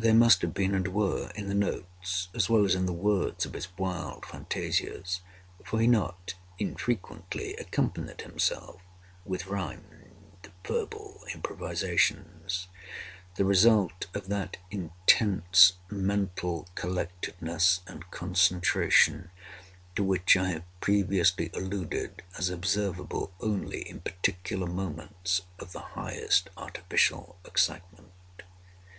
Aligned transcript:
They 0.00 0.14
must 0.14 0.40
have 0.40 0.54
been, 0.54 0.74
and 0.74 0.88
were, 0.88 1.30
in 1.34 1.48
the 1.48 1.54
notes, 1.54 2.28
as 2.34 2.48
well 2.48 2.64
as 2.64 2.74
in 2.74 2.86
the 2.86 2.92
words 2.94 3.44
of 3.44 3.52
his 3.52 3.68
wild 3.76 4.22
fantasias 4.24 5.20
(for 5.62 5.78
he 5.78 5.86
not 5.86 6.32
unfrequently 6.58 7.52
accompanied 7.56 8.22
himself 8.22 8.80
with 9.26 9.46
rhymed 9.46 10.16
verbal 10.66 11.20
improvisations), 11.34 12.68
the 13.34 13.44
result 13.44 14.06
of 14.14 14.28
that 14.28 14.56
intense 14.70 15.74
mental 15.90 16.66
collectedness 16.74 17.80
and 17.86 18.10
concentration 18.10 19.30
to 19.94 20.02
which 20.02 20.34
I 20.34 20.48
have 20.48 20.80
previously 20.80 21.50
alluded 21.52 22.22
as 22.38 22.48
observable 22.48 23.34
only 23.38 23.86
in 23.86 24.00
particular 24.00 24.66
moments 24.66 25.42
of 25.58 25.72
the 25.72 25.80
highest 25.92 26.48
artificial 26.56 27.36
excitement. 27.44 28.12